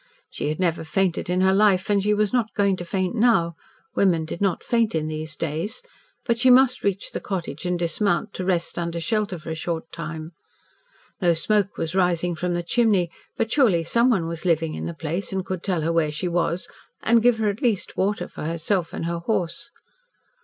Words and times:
She 0.31 0.49
had 0.49 0.59
never 0.59 0.83
fainted 0.83 1.29
in 1.29 1.41
her 1.41 1.53
life, 1.53 1.87
and 1.87 2.01
she 2.01 2.11
was 2.15 2.33
not 2.33 2.55
going 2.55 2.75
to 2.77 2.83
faint 2.85 3.13
now 3.15 3.53
women 3.95 4.25
did 4.25 4.41
not 4.41 4.63
faint 4.63 4.95
in 4.95 5.07
these 5.07 5.35
days 5.35 5.83
but 6.25 6.39
she 6.39 6.49
must 6.49 6.83
reach 6.83 7.11
the 7.11 7.19
cottage 7.19 7.67
and 7.67 7.77
dismount, 7.77 8.33
to 8.33 8.43
rest 8.43 8.79
under 8.79 8.99
shelter 8.99 9.37
for 9.37 9.51
a 9.51 9.53
short 9.53 9.91
time. 9.91 10.31
No 11.21 11.35
smoke 11.35 11.77
was 11.77 11.93
rising 11.93 12.33
from 12.33 12.55
the 12.55 12.63
chimney, 12.63 13.11
but 13.37 13.51
surely 13.51 13.83
someone 13.83 14.25
was 14.25 14.43
living 14.43 14.73
in 14.73 14.87
the 14.87 14.95
place, 14.95 15.31
and 15.31 15.45
could 15.45 15.61
tell 15.61 15.81
her 15.81 15.93
where 15.93 16.09
she 16.09 16.27
was, 16.27 16.67
and 17.03 17.21
give 17.21 17.37
her 17.37 17.49
at 17.49 17.61
least 17.61 17.95
water 17.95 18.27
for 18.27 18.45
herself 18.45 18.93
and 18.93 19.05
her 19.05 19.19
horse. 19.19 19.69